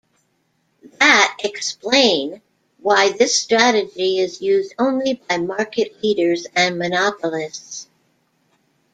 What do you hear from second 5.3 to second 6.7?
market leaders